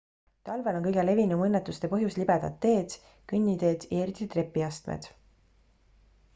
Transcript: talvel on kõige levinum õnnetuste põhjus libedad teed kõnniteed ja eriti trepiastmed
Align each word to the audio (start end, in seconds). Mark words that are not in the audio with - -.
talvel 0.49 0.77
on 0.77 0.85
kõige 0.87 1.03
levinum 1.09 1.43
õnnetuste 1.47 1.89
põhjus 1.91 2.17
libedad 2.21 2.57
teed 2.67 2.97
kõnniteed 3.33 3.87
ja 3.93 4.03
eriti 4.07 4.31
trepiastmed 4.35 5.11